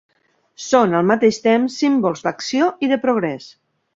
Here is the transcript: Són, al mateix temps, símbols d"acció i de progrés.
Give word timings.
Són, 0.67 0.95
al 0.99 1.05
mateix 1.09 1.37
temps, 1.43 1.77
símbols 1.83 2.25
d"acció 2.27 2.73
i 2.87 2.93
de 2.95 3.01
progrés. 3.07 3.49